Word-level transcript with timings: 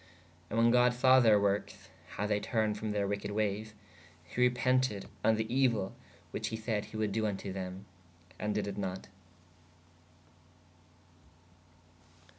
And 0.49 0.57
when 0.57 0.71
god 0.71 0.95
saw 0.95 1.21
theyr 1.21 1.39
workes/ 1.39 1.89
how 2.17 2.25
they 2.25 2.39
turned 2.39 2.75
from 2.75 2.91
theyr 2.91 3.07
weked 3.07 3.29
wayes/ 3.29 3.75
he 4.23 4.41
repented 4.41 5.05
on 5.23 5.35
[the] 5.35 5.45
euell 5.45 5.91
which 6.31 6.47
he 6.47 6.57
sayd 6.57 6.85
he 6.85 6.97
wold 6.97 7.11
doo 7.11 7.21
vn 7.21 7.37
to 7.37 7.53
them/ 7.53 7.85
ād 8.39 8.53
dyd 8.55 8.65
it 8.65 8.79
not. 8.79 9.09